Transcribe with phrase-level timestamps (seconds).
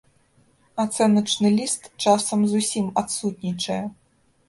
[0.83, 3.83] Ацэначны ліст часам зусім адсутнічае.